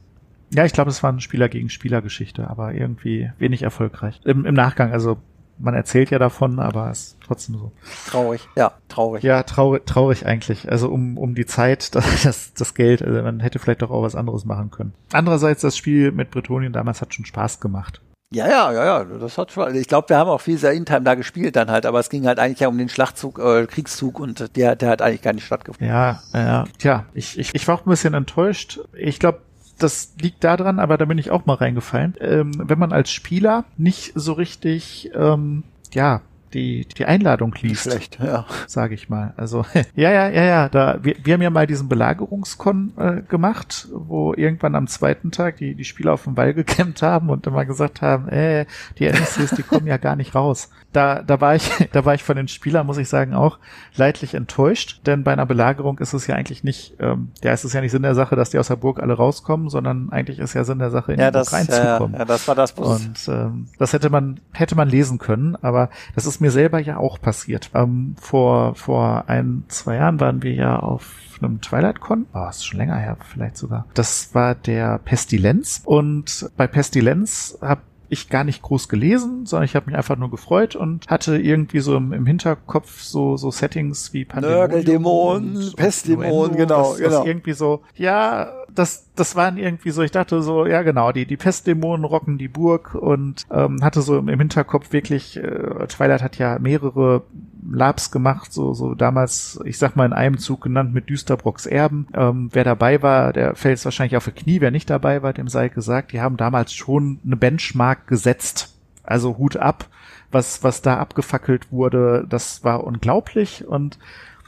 Ja, 0.52 0.64
ich 0.64 0.72
glaube, 0.72 0.90
es 0.90 1.00
war 1.00 1.10
eine 1.10 1.20
Spieler 1.20 1.48
gegen 1.48 1.68
Spieler 1.70 2.02
Geschichte, 2.02 2.50
aber 2.50 2.72
irgendwie 2.74 3.30
wenig 3.38 3.62
erfolgreich. 3.62 4.20
Im, 4.24 4.44
Im 4.44 4.54
Nachgang, 4.54 4.90
also 4.92 5.16
man 5.58 5.74
erzählt 5.74 6.10
ja 6.10 6.18
davon, 6.18 6.58
aber 6.58 6.90
es 6.90 6.98
ist 6.98 7.16
trotzdem 7.24 7.56
so. 7.56 7.72
Traurig, 8.08 8.48
ja, 8.56 8.72
traurig. 8.88 9.22
Ja, 9.22 9.42
traurig, 9.42 9.86
traurig 9.86 10.26
eigentlich. 10.26 10.70
Also 10.70 10.88
um, 10.88 11.18
um 11.18 11.34
die 11.34 11.46
Zeit, 11.46 11.94
das, 12.24 12.54
das, 12.54 12.74
Geld, 12.74 13.02
also 13.02 13.22
man 13.22 13.40
hätte 13.40 13.58
vielleicht 13.58 13.82
doch 13.82 13.90
auch 13.90 14.02
was 14.02 14.14
anderes 14.14 14.44
machen 14.44 14.70
können. 14.70 14.92
Andererseits, 15.12 15.62
das 15.62 15.76
Spiel 15.76 16.12
mit 16.12 16.30
Bretonien 16.30 16.72
damals 16.72 17.00
hat 17.00 17.14
schon 17.14 17.24
Spaß 17.24 17.60
gemacht. 17.60 18.00
Ja, 18.32 18.48
ja, 18.48 18.72
ja, 18.72 18.84
ja, 18.84 19.04
das 19.04 19.38
hat 19.38 19.52
schon. 19.52 19.72
Ich 19.76 19.86
glaube, 19.86 20.08
wir 20.08 20.16
haben 20.16 20.28
auch 20.28 20.40
viel 20.40 20.58
sehr 20.58 20.72
Intime 20.72 21.02
da 21.02 21.14
gespielt 21.14 21.54
dann 21.54 21.70
halt, 21.70 21.86
aber 21.86 22.00
es 22.00 22.10
ging 22.10 22.26
halt 22.26 22.40
eigentlich 22.40 22.58
ja 22.58 22.66
um 22.66 22.76
den 22.76 22.88
Schlachtzug, 22.88 23.38
äh, 23.38 23.66
Kriegszug 23.66 24.18
und 24.18 24.56
der, 24.56 24.74
der 24.74 24.90
hat 24.90 25.00
eigentlich 25.00 25.22
gar 25.22 25.32
nicht 25.32 25.46
stattgefunden. 25.46 25.86
Ja, 25.88 26.22
ja, 26.34 26.64
tja, 26.78 27.06
ich, 27.14 27.38
ich, 27.38 27.54
ich 27.54 27.68
war 27.68 27.76
auch 27.76 27.86
ein 27.86 27.90
bisschen 27.90 28.14
enttäuscht. 28.14 28.80
Ich 28.94 29.20
glaube, 29.20 29.42
das 29.78 30.14
liegt 30.20 30.42
daran, 30.44 30.78
aber 30.78 30.96
da 30.96 31.04
bin 31.04 31.18
ich 31.18 31.30
auch 31.30 31.46
mal 31.46 31.54
reingefallen. 31.54 32.14
Ähm, 32.20 32.52
wenn 32.56 32.78
man 32.78 32.92
als 32.92 33.10
Spieler 33.10 33.64
nicht 33.76 34.12
so 34.14 34.32
richtig, 34.32 35.10
ähm, 35.14 35.64
ja, 35.92 36.22
die, 36.54 36.86
die 36.86 37.04
Einladung 37.04 37.54
liest. 37.60 37.82
Schlecht, 37.82 38.18
ja. 38.22 38.46
sage 38.66 38.94
ich 38.94 39.08
mal. 39.08 39.34
Also 39.36 39.64
ja, 39.94 40.10
ja, 40.10 40.28
ja, 40.28 40.44
ja. 40.44 40.68
Da 40.68 40.98
wir, 41.02 41.16
wir 41.22 41.34
haben 41.34 41.42
ja 41.42 41.50
mal 41.50 41.66
diesen 41.66 41.88
Belagerungskon 41.88 42.92
äh, 42.96 43.22
gemacht, 43.22 43.88
wo 43.92 44.34
irgendwann 44.34 44.74
am 44.74 44.86
zweiten 44.86 45.30
Tag 45.30 45.56
die 45.56 45.74
die 45.74 45.84
Spieler 45.84 46.12
auf 46.14 46.24
dem 46.24 46.36
Wall 46.36 46.54
gekämmt 46.54 47.02
haben 47.02 47.30
und 47.30 47.46
immer 47.46 47.64
gesagt 47.64 48.02
haben, 48.02 48.28
äh, 48.28 48.66
die 48.98 49.06
NSCs, 49.06 49.56
die 49.56 49.62
kommen 49.62 49.86
ja 49.86 49.96
gar 49.96 50.16
nicht 50.16 50.34
raus. 50.34 50.70
Da 50.92 51.22
da 51.22 51.40
war 51.40 51.54
ich 51.54 51.70
da 51.92 52.04
war 52.04 52.14
ich 52.14 52.22
von 52.22 52.36
den 52.36 52.48
Spielern 52.48 52.86
muss 52.86 52.98
ich 52.98 53.08
sagen 53.08 53.34
auch 53.34 53.58
leidlich 53.94 54.34
enttäuscht, 54.34 55.00
denn 55.06 55.24
bei 55.24 55.32
einer 55.32 55.46
Belagerung 55.46 55.98
ist 55.98 56.12
es 56.12 56.26
ja 56.26 56.34
eigentlich 56.36 56.64
nicht, 56.64 56.94
ähm, 57.00 57.32
ja, 57.42 57.52
es 57.52 57.64
ist 57.64 57.72
ja 57.72 57.80
nicht 57.80 57.90
Sinn 57.90 58.02
der 58.02 58.14
Sache, 58.14 58.36
dass 58.36 58.50
die 58.50 58.58
aus 58.58 58.68
der 58.68 58.76
Burg 58.76 59.00
alle 59.00 59.14
rauskommen, 59.14 59.68
sondern 59.68 60.10
eigentlich 60.10 60.38
ist 60.38 60.54
ja 60.54 60.64
Sinn 60.64 60.78
der 60.78 60.90
Sache 60.90 61.12
in 61.12 61.20
Ja, 61.20 61.30
die 61.30 61.32
Burg 61.32 61.50
das, 61.50 61.68
ja, 61.68 61.76
reinzukommen. 61.76 62.18
ja, 62.18 62.24
das 62.24 62.48
war 62.48 62.54
das, 62.54 62.72
Und 62.72 63.28
ähm, 63.28 63.66
das 63.78 63.92
hätte 63.92 64.10
man 64.10 64.40
hätte 64.52 64.76
man 64.76 64.88
lesen 64.88 65.18
können, 65.18 65.56
aber 65.62 65.90
das 66.14 66.26
ist 66.26 66.35
mir 66.40 66.50
selber 66.50 66.78
ja 66.80 66.96
auch 66.98 67.20
passiert. 67.20 67.70
Ähm, 67.74 68.14
vor 68.20 68.74
vor 68.74 69.24
ein 69.28 69.64
zwei 69.68 69.96
Jahren 69.96 70.20
waren 70.20 70.42
wir 70.42 70.52
ja 70.52 70.78
auf 70.78 71.14
einem 71.40 71.60
Twilight 71.60 72.00
Con, 72.00 72.26
oh, 72.34 72.48
ist 72.48 72.66
schon 72.66 72.78
länger 72.78 72.96
her 72.96 73.16
vielleicht 73.30 73.56
sogar. 73.58 73.86
Das 73.94 74.34
war 74.34 74.54
der 74.54 74.98
Pestilenz 74.98 75.82
und 75.84 76.50
bei 76.56 76.66
Pestilenz 76.66 77.58
habe 77.60 77.82
ich 78.08 78.28
gar 78.28 78.44
nicht 78.44 78.62
groß 78.62 78.88
gelesen, 78.88 79.46
sondern 79.46 79.64
ich 79.64 79.74
habe 79.74 79.86
mich 79.86 79.96
einfach 79.96 80.16
nur 80.16 80.30
gefreut 80.30 80.76
und 80.76 81.08
hatte 81.08 81.36
irgendwie 81.38 81.80
so 81.80 81.96
im, 81.96 82.12
im 82.12 82.24
Hinterkopf 82.24 83.00
so 83.02 83.36
so 83.36 83.50
Settings 83.50 84.12
wie 84.12 84.24
und- 84.24 85.76
Pestdämonen, 85.76 86.50
und 86.52 86.56
genau, 86.56 86.92
was, 86.92 86.98
genau. 86.98 87.24
Irgendwie 87.24 87.52
so, 87.52 87.82
ja, 87.96 88.48
das, 88.78 89.08
das 89.16 89.34
waren 89.36 89.56
irgendwie 89.56 89.90
so, 89.90 90.02
ich 90.02 90.10
dachte 90.10 90.42
so, 90.42 90.66
ja 90.66 90.82
genau, 90.82 91.10
die, 91.10 91.26
die 91.26 91.36
Pestdämonen 91.36 92.04
rocken 92.04 92.36
die 92.38 92.48
Burg 92.48 92.94
und 92.94 93.46
ähm, 93.50 93.82
hatte 93.82 94.02
so 94.02 94.18
im, 94.18 94.28
Hinterkopf 94.28 94.92
wirklich, 94.92 95.38
äh, 95.38 95.86
Twilight 95.88 96.22
hat 96.22 96.36
ja 96.36 96.58
mehrere 96.58 97.22
Labs 97.68 98.10
gemacht, 98.10 98.52
so, 98.52 98.74
so 98.74 98.94
damals, 98.94 99.58
ich 99.64 99.78
sag 99.78 99.96
mal 99.96 100.04
in 100.04 100.12
einem 100.12 100.38
Zug 100.38 100.62
genannt 100.62 100.92
mit 100.92 101.08
Düsterbrocks 101.08 101.66
Erben. 101.66 102.06
Ähm, 102.14 102.50
wer 102.52 102.64
dabei 102.64 103.02
war, 103.02 103.32
der 103.32 103.56
fällt 103.56 103.84
wahrscheinlich 103.84 104.16
auf 104.16 104.26
die 104.26 104.32
Knie, 104.32 104.60
wer 104.60 104.70
nicht 104.70 104.90
dabei 104.90 105.22
war, 105.22 105.32
dem 105.32 105.48
sei 105.48 105.68
gesagt, 105.68 106.12
die 106.12 106.20
haben 106.20 106.36
damals 106.36 106.74
schon 106.74 107.18
eine 107.24 107.36
Benchmark 107.36 108.06
gesetzt. 108.06 108.74
Also 109.02 109.38
Hut 109.38 109.56
ab, 109.56 109.86
was, 110.30 110.62
was 110.62 110.82
da 110.82 110.98
abgefackelt 110.98 111.72
wurde, 111.72 112.26
das 112.28 112.62
war 112.62 112.84
unglaublich 112.84 113.66
und 113.66 113.98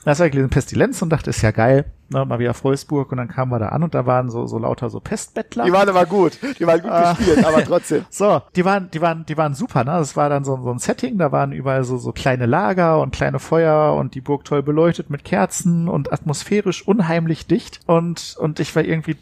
da 0.04 0.14
habe 0.14 0.26
ich 0.26 0.32
gelesen 0.32 0.50
Pestilenz 0.50 1.02
und 1.02 1.10
dachte, 1.10 1.30
ist 1.30 1.42
ja 1.42 1.50
geil, 1.50 1.84
ne, 2.10 2.24
mal 2.24 2.38
wieder 2.38 2.54
Freusburg 2.54 3.10
und 3.12 3.18
dann 3.18 3.28
kamen 3.28 3.50
wir 3.52 3.58
da 3.58 3.68
an 3.68 3.82
und 3.82 3.94
da 3.94 4.06
waren 4.06 4.30
so, 4.30 4.46
so 4.46 4.58
lauter 4.58 4.90
so 4.90 5.00
Pestbettler. 5.00 5.64
Die 5.64 5.72
waren 5.72 5.88
aber 5.88 6.06
gut. 6.06 6.38
Die 6.58 6.66
waren 6.66 6.80
gut 6.82 6.90
Ah. 6.90 7.12
gespielt, 7.14 7.44
aber 7.44 7.64
trotzdem. 7.64 8.04
So, 8.10 8.42
die 8.56 8.64
waren, 8.64 8.90
die 8.90 9.00
waren, 9.00 9.24
die 9.26 9.36
waren 9.36 9.54
super, 9.54 9.84
ne? 9.84 9.92
Das 9.92 10.16
war 10.16 10.28
dann 10.28 10.44
so, 10.44 10.58
so 10.62 10.70
ein 10.70 10.78
Setting, 10.78 11.18
da 11.18 11.32
waren 11.32 11.52
überall 11.52 11.84
so, 11.84 11.98
so 11.98 12.12
kleine 12.12 12.46
Lager 12.46 13.00
und 13.00 13.12
kleine 13.14 13.38
Feuer 13.38 13.94
und 13.94 14.14
die 14.14 14.20
Burg 14.20 14.44
toll 14.44 14.62
beleuchtet 14.62 15.10
mit 15.10 15.24
Kerzen 15.24 15.88
und 15.88 16.12
atmosphärisch 16.12 16.86
unheimlich 16.86 17.46
dicht 17.46 17.80
und, 17.86 18.36
und 18.38 18.60
ich 18.60 18.74
war 18.76 18.82
irgendwie 18.84 19.16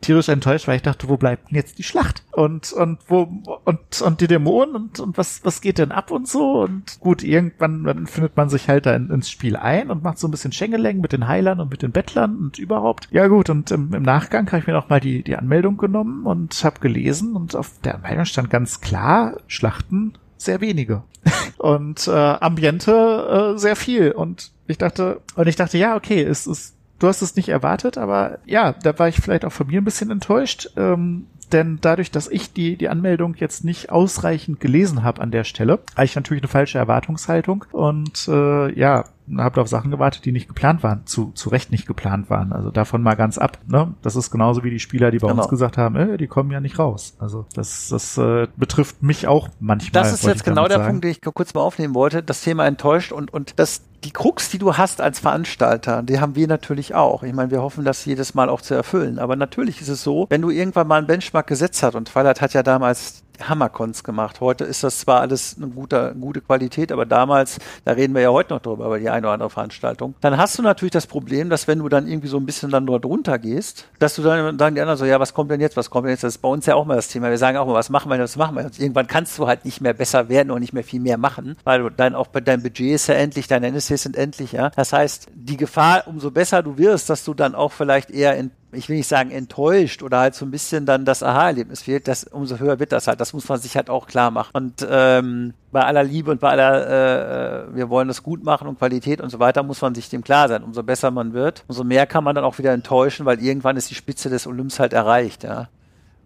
tierisch 0.00 0.28
enttäuscht, 0.28 0.68
weil 0.68 0.76
ich 0.76 0.82
dachte, 0.82 1.08
wo 1.08 1.16
bleibt 1.16 1.50
denn 1.50 1.56
jetzt 1.56 1.78
die 1.78 1.82
Schlacht? 1.82 2.24
Und, 2.32 2.72
und 2.72 2.98
wo, 3.08 3.28
und, 3.64 4.02
und 4.02 4.20
die 4.20 4.26
Dämonen 4.26 4.74
und, 4.74 5.00
und 5.00 5.18
was, 5.18 5.40
was 5.44 5.60
geht 5.60 5.78
denn 5.78 5.92
ab 5.92 6.10
und 6.10 6.28
so? 6.28 6.62
Und 6.62 7.00
gut, 7.00 7.22
irgendwann 7.22 8.06
findet 8.06 8.36
man 8.36 8.48
sich 8.48 8.68
halt 8.68 8.86
da 8.86 8.94
in, 8.94 9.10
ins 9.10 9.30
Spiel 9.30 9.56
ein 9.56 9.90
und 9.90 10.02
macht 10.02 10.18
so 10.18 10.28
ein 10.28 10.30
bisschen 10.30 10.52
Schengeleng 10.52 11.00
mit 11.00 11.12
den 11.12 11.28
Heilern 11.28 11.60
und 11.60 11.70
mit 11.70 11.82
den 11.82 11.92
Bettlern 11.92 12.36
und 12.36 12.58
überhaupt. 12.58 13.08
Ja 13.10 13.26
gut, 13.28 13.50
und 13.50 13.70
im, 13.70 13.92
im 13.94 14.02
Nachgang 14.02 14.46
habe 14.48 14.58
ich 14.58 14.66
mir 14.66 14.72
noch 14.72 14.88
mal 14.88 15.00
die, 15.00 15.22
die 15.22 15.36
Anmeldung 15.36 15.76
genommen 15.76 16.26
und 16.26 16.62
habe 16.64 16.80
gelesen 16.80 17.34
und 17.36 17.56
auf 17.56 17.72
der 17.84 17.96
Anmeldung 17.96 18.24
stand 18.24 18.50
ganz 18.50 18.80
klar, 18.80 19.38
Schlachten 19.46 20.14
sehr 20.36 20.60
wenige. 20.60 21.02
und 21.58 22.06
äh, 22.06 22.10
Ambiente 22.10 23.54
äh, 23.54 23.58
sehr 23.58 23.76
viel. 23.76 24.12
Und 24.12 24.52
ich 24.66 24.78
dachte, 24.78 25.20
und 25.34 25.46
ich 25.48 25.56
dachte, 25.56 25.78
ja, 25.78 25.96
okay, 25.96 26.22
es 26.22 26.46
ist 26.46 26.75
du 26.98 27.08
hast 27.08 27.22
es 27.22 27.36
nicht 27.36 27.48
erwartet, 27.48 27.98
aber 27.98 28.38
ja, 28.46 28.72
da 28.72 28.98
war 28.98 29.08
ich 29.08 29.16
vielleicht 29.16 29.44
auch 29.44 29.52
von 29.52 29.66
mir 29.66 29.80
ein 29.80 29.84
bisschen 29.84 30.10
enttäuscht. 30.10 30.70
Ähm, 30.76 31.26
denn 31.52 31.78
dadurch, 31.80 32.10
dass 32.10 32.28
ich 32.28 32.52
die, 32.52 32.76
die 32.76 32.88
Anmeldung 32.88 33.36
jetzt 33.36 33.64
nicht 33.64 33.90
ausreichend 33.90 34.58
gelesen 34.58 35.04
habe 35.04 35.20
an 35.20 35.30
der 35.30 35.44
Stelle, 35.44 35.78
habe 35.94 36.04
ich 36.04 36.16
natürlich 36.16 36.42
eine 36.42 36.48
falsche 36.48 36.78
Erwartungshaltung. 36.78 37.64
Und 37.70 38.26
äh, 38.28 38.72
ja, 38.78 39.04
habt 39.36 39.58
auf 39.58 39.68
Sachen 39.68 39.90
gewartet, 39.90 40.24
die 40.24 40.32
nicht 40.32 40.48
geplant 40.48 40.82
waren, 40.82 41.06
zu, 41.06 41.32
zu 41.34 41.48
Recht 41.48 41.70
nicht 41.70 41.86
geplant 41.86 42.30
waren. 42.30 42.52
Also 42.52 42.70
davon 42.70 43.02
mal 43.02 43.14
ganz 43.14 43.38
ab. 43.38 43.58
Ne? 43.66 43.94
Das 44.02 44.16
ist 44.16 44.30
genauso 44.30 44.64
wie 44.64 44.70
die 44.70 44.78
Spieler, 44.78 45.10
die 45.10 45.18
bei 45.18 45.28
genau. 45.28 45.42
uns 45.42 45.50
gesagt 45.50 45.76
haben, 45.78 45.96
äh, 45.96 46.16
die 46.16 46.26
kommen 46.26 46.50
ja 46.50 46.60
nicht 46.60 46.78
raus. 46.78 47.16
Also 47.18 47.46
das, 47.54 47.88
das 47.88 48.16
äh, 48.18 48.46
betrifft 48.56 49.02
mich 49.02 49.26
auch 49.26 49.48
manchmal. 49.60 50.02
Das 50.02 50.12
ist 50.12 50.24
jetzt 50.24 50.44
genau 50.44 50.68
der 50.68 50.78
sagen. 50.78 50.90
Punkt, 50.90 51.04
den 51.04 51.10
ich 51.10 51.20
kurz 51.20 51.54
mal 51.54 51.62
aufnehmen 51.62 51.94
wollte. 51.94 52.22
Das 52.22 52.42
Thema 52.42 52.66
enttäuscht 52.66 53.12
und, 53.12 53.32
und 53.32 53.58
das 53.58 53.82
die 54.04 54.12
Krux, 54.12 54.50
die 54.50 54.58
du 54.58 54.76
hast 54.76 55.00
als 55.00 55.18
Veranstalter, 55.18 56.02
die 56.02 56.20
haben 56.20 56.36
wir 56.36 56.46
natürlich 56.46 56.94
auch. 56.94 57.22
Ich 57.22 57.32
meine, 57.32 57.50
wir 57.50 57.62
hoffen, 57.62 57.84
das 57.84 58.04
jedes 58.04 58.34
Mal 58.34 58.48
auch 58.48 58.60
zu 58.60 58.74
erfüllen. 58.74 59.18
Aber 59.18 59.34
natürlich 59.34 59.80
ist 59.80 59.88
es 59.88 60.02
so, 60.02 60.26
wenn 60.30 60.42
du 60.42 60.50
irgendwann 60.50 60.86
mal 60.86 60.98
einen 60.98 61.06
Benchmark 61.08 61.46
gesetzt 61.46 61.82
hast, 61.82 61.94
und 61.94 62.08
Twilight 62.08 62.40
hat 62.40 62.52
ja 62.54 62.62
damals 62.62 63.24
Hammercons 63.42 64.04
gemacht. 64.04 64.40
Heute 64.40 64.64
ist 64.64 64.82
das 64.84 65.00
zwar 65.00 65.20
alles 65.20 65.56
eine 65.56 65.68
gute, 65.68 66.14
gute 66.18 66.40
Qualität, 66.40 66.92
aber 66.92 67.06
damals, 67.06 67.58
da 67.84 67.92
reden 67.92 68.14
wir 68.14 68.22
ja 68.22 68.30
heute 68.30 68.54
noch 68.54 68.60
drüber, 68.60 68.86
über 68.86 68.98
die 68.98 69.10
eine 69.10 69.26
oder 69.26 69.34
andere 69.34 69.50
Veranstaltung. 69.50 70.14
Dann 70.20 70.36
hast 70.36 70.58
du 70.58 70.62
natürlich 70.62 70.92
das 70.92 71.06
Problem, 71.06 71.50
dass 71.50 71.68
wenn 71.68 71.78
du 71.78 71.88
dann 71.88 72.06
irgendwie 72.06 72.28
so 72.28 72.36
ein 72.38 72.46
bisschen 72.46 72.70
dann 72.70 72.86
dort 72.86 73.04
runter 73.04 73.38
gehst, 73.38 73.86
dass 73.98 74.14
du 74.14 74.22
dann 74.22 74.58
sagen 74.58 74.74
die 74.74 74.80
anderen 74.80 74.98
so, 74.98 75.04
ja, 75.04 75.20
was 75.20 75.34
kommt 75.34 75.50
denn 75.50 75.60
jetzt, 75.60 75.76
was 75.76 75.90
kommt 75.90 76.06
denn 76.06 76.12
jetzt? 76.12 76.24
Das 76.24 76.36
ist 76.36 76.42
bei 76.42 76.48
uns 76.48 76.66
ja 76.66 76.74
auch 76.74 76.84
mal 76.84 76.96
das 76.96 77.08
Thema. 77.08 77.30
Wir 77.30 77.38
sagen 77.38 77.58
auch 77.58 77.66
mal, 77.66 77.74
was 77.74 77.90
machen 77.90 78.10
wir, 78.10 78.18
was 78.18 78.36
machen 78.36 78.56
wir? 78.56 78.64
Und 78.64 78.78
irgendwann 78.78 79.06
kannst 79.06 79.38
du 79.38 79.46
halt 79.46 79.64
nicht 79.64 79.80
mehr 79.80 79.94
besser 79.94 80.28
werden 80.28 80.50
und 80.50 80.60
nicht 80.60 80.72
mehr 80.72 80.84
viel 80.84 81.00
mehr 81.00 81.18
machen, 81.18 81.56
weil 81.64 81.80
du 81.80 81.90
dann 81.90 82.14
auch 82.14 82.28
deinem 82.28 82.62
Budget 82.62 82.94
ist 82.94 83.06
ja 83.08 83.14
endlich, 83.14 83.48
deine 83.48 83.68
NSCs 83.68 84.02
sind 84.02 84.16
endlich, 84.16 84.52
ja. 84.52 84.70
Das 84.70 84.92
heißt, 84.92 85.28
die 85.34 85.56
Gefahr, 85.56 86.04
umso 86.06 86.30
besser 86.30 86.62
du 86.62 86.78
wirst, 86.78 87.10
dass 87.10 87.24
du 87.24 87.34
dann 87.34 87.54
auch 87.54 87.72
vielleicht 87.72 88.10
eher 88.10 88.36
in 88.36 88.50
ich 88.76 88.88
will 88.88 88.96
nicht 88.96 89.08
sagen 89.08 89.30
enttäuscht 89.30 90.02
oder 90.02 90.20
halt 90.20 90.34
so 90.34 90.44
ein 90.44 90.50
bisschen 90.50 90.86
dann 90.86 91.04
das 91.04 91.22
Aha-Erlebnis 91.22 91.82
fehlt, 91.82 92.08
das, 92.08 92.24
umso 92.24 92.58
höher 92.58 92.78
wird 92.78 92.92
das 92.92 93.06
halt. 93.06 93.20
Das 93.20 93.32
muss 93.32 93.48
man 93.48 93.58
sich 93.58 93.76
halt 93.76 93.90
auch 93.90 94.06
klar 94.06 94.30
machen. 94.30 94.50
Und 94.52 94.86
ähm, 94.88 95.54
bei 95.72 95.84
aller 95.84 96.04
Liebe 96.04 96.30
und 96.30 96.40
bei 96.40 96.50
aller, 96.50 97.68
äh, 97.68 97.74
wir 97.74 97.88
wollen 97.88 98.08
das 98.08 98.22
gut 98.22 98.44
machen 98.44 98.68
und 98.68 98.78
Qualität 98.78 99.20
und 99.20 99.30
so 99.30 99.38
weiter, 99.38 99.62
muss 99.62 99.80
man 99.82 99.94
sich 99.94 100.08
dem 100.08 100.22
klar 100.22 100.48
sein. 100.48 100.62
Umso 100.62 100.82
besser 100.82 101.10
man 101.10 101.32
wird, 101.32 101.64
umso 101.68 101.84
mehr 101.84 102.06
kann 102.06 102.24
man 102.24 102.34
dann 102.34 102.44
auch 102.44 102.58
wieder 102.58 102.72
enttäuschen, 102.72 103.26
weil 103.26 103.42
irgendwann 103.42 103.76
ist 103.76 103.90
die 103.90 103.94
Spitze 103.94 104.30
des 104.30 104.46
Olymps 104.46 104.78
halt 104.78 104.92
erreicht, 104.92 105.44
ja 105.44 105.68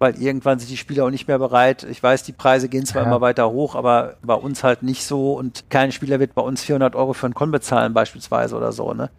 weil 0.00 0.20
irgendwann 0.20 0.58
sind 0.58 0.70
die 0.70 0.78
Spieler 0.78 1.04
auch 1.04 1.10
nicht 1.10 1.28
mehr 1.28 1.38
bereit. 1.38 1.84
Ich 1.84 2.02
weiß, 2.02 2.22
die 2.22 2.32
Preise 2.32 2.70
gehen 2.70 2.86
zwar 2.86 3.02
ja. 3.02 3.08
immer 3.08 3.20
weiter 3.20 3.50
hoch, 3.50 3.74
aber 3.74 4.16
bei 4.22 4.32
uns 4.32 4.64
halt 4.64 4.82
nicht 4.82 5.04
so 5.04 5.34
und 5.34 5.64
kein 5.68 5.92
Spieler 5.92 6.18
wird 6.18 6.34
bei 6.34 6.40
uns 6.40 6.62
400 6.62 6.96
Euro 6.96 7.12
für 7.12 7.26
einen 7.26 7.34
Con 7.34 7.50
bezahlen 7.50 7.92
beispielsweise 7.92 8.56
oder 8.56 8.72
so, 8.72 8.94
ne? 8.94 9.10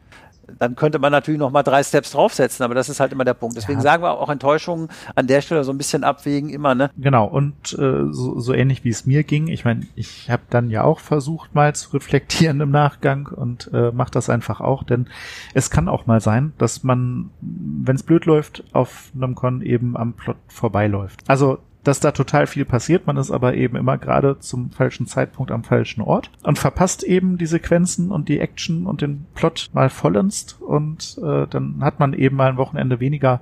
Dann 0.60 0.76
könnte 0.76 1.00
man 1.00 1.12
natürlich 1.12 1.40
noch 1.40 1.52
mal 1.52 1.64
drei 1.64 1.84
Steps 1.84 2.12
draufsetzen, 2.12 2.64
aber 2.64 2.76
das 2.76 2.90
ist 2.90 3.00
halt 3.00 3.12
immer 3.12 3.26
der 3.26 3.34
Punkt. 3.34 3.58
Deswegen 3.58 3.80
ja. 3.80 3.84
sagen 3.84 4.04
wir 4.04 4.12
auch 4.12 4.30
Enttäuschungen 4.30 4.90
an 5.16 5.28
der 5.28 5.42
Stelle 5.42 5.64
so 5.64 5.72
ein 5.72 5.78
bisschen 5.78 6.04
abwägen 6.04 6.50
immer, 6.50 6.76
ne? 6.76 6.90
Genau, 6.98 7.26
und 7.26 7.74
äh, 7.74 8.12
so, 8.12 8.40
so 8.40 8.54
ähnlich 8.54 8.84
wie 8.84 8.90
es 8.90 9.06
mir 9.06 9.24
ging, 9.24 9.48
ich 9.48 9.66
meine, 9.66 9.88
ich 9.96 10.30
habe 10.30 10.44
dann 10.50 10.70
ja 10.70 10.84
auch 10.84 11.00
versucht 11.00 11.56
mal 11.56 11.74
zu 11.76 11.92
reflektieren 11.94 12.62
im 12.62 12.72
Nachgang 12.72 13.28
und 13.28 13.70
äh, 13.74 13.92
mache 13.92 14.12
das 14.12 14.30
einfach 14.30 14.62
auch, 14.62 14.84
denn 14.84 15.08
es 15.54 15.70
kann 15.70 15.88
auch 15.88 16.06
mal 16.06 16.22
sein, 16.22 16.54
dass 16.58 16.84
man, 16.84 17.32
wenn 17.42 17.96
es 17.96 18.04
blöd 18.04 18.26
läuft, 18.26 18.64
auf 18.74 19.12
einem 19.16 19.36
Con 19.36 19.62
eben 19.62 19.98
am 19.98 20.14
Plot 20.14 20.38
vorbeiläuft. 20.48 21.22
Also 21.28 21.60
dass 21.84 22.00
da 22.00 22.12
total 22.12 22.48
viel 22.48 22.66
passiert. 22.66 23.08
Man 23.08 23.18
ist 23.18 23.32
aber 23.32 23.56
eben 23.56 23.76
immer 23.76 23.98
gerade 23.98 24.40
zum 24.40 24.72
falschen 24.72 25.08
Zeitpunkt 25.08 25.52
am 25.52 25.64
falschen 25.64 26.02
Ort 26.02 26.32
und 26.44 26.60
verpasst 26.60 27.04
eben 27.04 27.38
die 27.38 27.46
Sequenzen 27.46 28.12
und 28.12 28.30
die 28.30 28.40
Action 28.40 28.86
und 28.86 29.02
den 29.02 29.26
Plot 29.34 29.70
mal 29.74 29.90
vollends 29.90 30.54
und 30.60 31.18
äh, 31.24 31.48
dann 31.48 31.78
hat 31.82 32.00
man 32.00 32.14
eben 32.14 32.36
mal 32.36 32.50
ein 32.50 32.58
Wochenende 32.58 33.00
weniger 33.00 33.42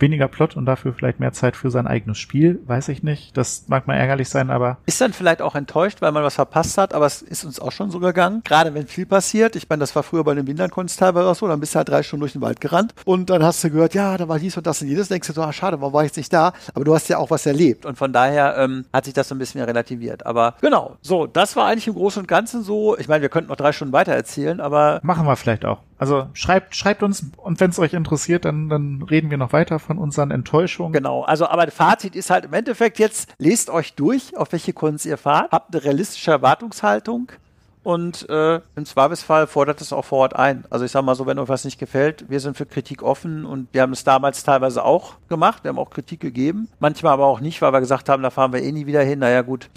weniger 0.00 0.28
Plot 0.28 0.56
und 0.56 0.66
dafür 0.66 0.92
vielleicht 0.92 1.20
mehr 1.20 1.32
Zeit 1.32 1.56
für 1.56 1.70
sein 1.70 1.86
eigenes 1.86 2.18
Spiel, 2.18 2.60
weiß 2.66 2.88
ich 2.88 3.02
nicht. 3.02 3.36
Das 3.36 3.64
mag 3.68 3.86
mal 3.86 3.94
ärgerlich 3.94 4.28
sein, 4.28 4.50
aber. 4.50 4.78
Ist 4.86 5.00
dann 5.00 5.12
vielleicht 5.12 5.42
auch 5.42 5.54
enttäuscht, 5.54 6.02
weil 6.02 6.12
man 6.12 6.22
was 6.22 6.34
verpasst 6.34 6.78
hat, 6.78 6.94
aber 6.94 7.06
es 7.06 7.22
ist 7.22 7.44
uns 7.44 7.60
auch 7.60 7.72
schon 7.72 7.90
so 7.90 8.00
gegangen. 8.00 8.42
Gerade 8.44 8.74
wenn 8.74 8.86
viel 8.86 9.06
passiert. 9.06 9.56
Ich 9.56 9.68
meine, 9.68 9.80
das 9.80 9.94
war 9.94 10.02
früher 10.02 10.24
bei 10.24 10.34
den 10.34 10.46
Windlandkunst 10.46 10.98
teilweise 10.98 11.28
auch 11.28 11.34
so, 11.34 11.46
dann 11.48 11.60
bist 11.60 11.74
du 11.74 11.78
halt 11.78 11.88
drei 11.88 12.02
Stunden 12.02 12.20
durch 12.20 12.32
den 12.32 12.42
Wald 12.42 12.60
gerannt 12.60 12.94
und 13.04 13.30
dann 13.30 13.42
hast 13.42 13.62
du 13.64 13.70
gehört, 13.70 13.94
ja, 13.94 14.16
da 14.16 14.28
war 14.28 14.38
dies 14.38 14.56
und 14.56 14.66
das 14.66 14.82
und 14.82 14.88
jedes. 14.88 15.08
Denkst 15.08 15.28
du 15.28 15.34
so, 15.34 15.42
ah, 15.42 15.52
schade, 15.52 15.80
warum 15.80 15.92
war 15.92 16.02
ich 16.02 16.08
jetzt 16.08 16.16
nicht 16.16 16.32
da? 16.32 16.52
Aber 16.74 16.84
du 16.84 16.94
hast 16.94 17.08
ja 17.08 17.18
auch 17.18 17.30
was 17.30 17.46
erlebt 17.46 17.86
und 17.86 17.96
von 17.96 18.12
daher 18.12 18.56
ähm, 18.58 18.84
hat 18.92 19.04
sich 19.04 19.14
das 19.14 19.28
so 19.28 19.34
ein 19.34 19.38
bisschen 19.38 19.62
relativiert. 19.62 20.26
Aber 20.26 20.54
genau, 20.60 20.96
so, 21.00 21.26
das 21.26 21.56
war 21.56 21.66
eigentlich 21.66 21.88
im 21.88 21.94
Großen 21.94 22.20
und 22.20 22.26
Ganzen 22.26 22.62
so. 22.62 22.96
Ich 22.98 23.08
meine, 23.08 23.22
wir 23.22 23.28
könnten 23.28 23.48
noch 23.48 23.56
drei 23.56 23.72
Stunden 23.72 23.92
weiter 23.92 24.12
erzählen, 24.12 24.60
aber. 24.60 25.00
Machen 25.02 25.26
wir 25.26 25.36
vielleicht 25.36 25.64
auch. 25.64 25.78
Also 26.00 26.28
schreibt, 26.32 26.74
schreibt 26.74 27.02
uns 27.02 27.26
und 27.36 27.60
wenn 27.60 27.68
es 27.68 27.78
euch 27.78 27.92
interessiert, 27.92 28.46
dann, 28.46 28.70
dann 28.70 29.02
reden 29.02 29.28
wir 29.28 29.36
noch 29.36 29.52
weiter 29.52 29.78
von 29.78 29.98
unseren 29.98 30.30
Enttäuschungen. 30.30 30.94
Genau, 30.94 31.24
also 31.24 31.46
aber 31.46 31.66
das 31.66 31.74
Fazit 31.74 32.16
ist 32.16 32.30
halt 32.30 32.46
im 32.46 32.54
Endeffekt 32.54 32.98
jetzt, 32.98 33.34
lest 33.36 33.68
euch 33.68 33.92
durch, 33.92 34.34
auf 34.34 34.50
welche 34.52 34.72
Kunst 34.72 35.04
ihr 35.04 35.18
fahrt, 35.18 35.52
habt 35.52 35.74
eine 35.74 35.84
realistische 35.84 36.30
Erwartungshaltung 36.30 37.32
und 37.82 38.26
äh, 38.30 38.62
im 38.76 38.86
Zweifelsfall 38.86 39.46
fordert 39.46 39.82
es 39.82 39.92
auch 39.92 40.06
vor 40.06 40.20
Ort 40.20 40.36
ein. 40.36 40.64
Also 40.70 40.86
ich 40.86 40.90
sag 40.90 41.04
mal 41.04 41.14
so, 41.14 41.26
wenn 41.26 41.38
euch 41.38 41.50
was 41.50 41.66
nicht 41.66 41.78
gefällt, 41.78 42.30
wir 42.30 42.40
sind 42.40 42.56
für 42.56 42.64
Kritik 42.64 43.02
offen 43.02 43.44
und 43.44 43.68
wir 43.72 43.82
haben 43.82 43.92
es 43.92 44.02
damals 44.02 44.42
teilweise 44.42 44.82
auch 44.82 45.16
gemacht, 45.28 45.64
wir 45.64 45.68
haben 45.68 45.78
auch 45.78 45.90
Kritik 45.90 46.20
gegeben, 46.20 46.68
manchmal 46.78 47.12
aber 47.12 47.26
auch 47.26 47.40
nicht, 47.40 47.60
weil 47.60 47.74
wir 47.74 47.80
gesagt 47.80 48.08
haben, 48.08 48.22
da 48.22 48.30
fahren 48.30 48.54
wir 48.54 48.62
eh 48.62 48.72
nie 48.72 48.86
wieder 48.86 49.02
hin, 49.02 49.18
naja 49.18 49.42
gut. 49.42 49.68